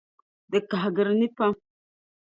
Di 0.51 0.59
kahigiri 0.69 1.13
nii 1.15 1.29
pam. 1.37 1.53